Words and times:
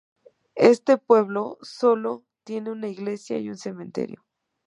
Este 0.55 0.97
pueblo 0.97 1.59
solo 1.61 2.23
tiene 2.43 2.71
una 2.71 2.87
iglesia 2.87 3.37
y 3.37 3.49
un 3.51 3.57
cementerio. 3.57 4.25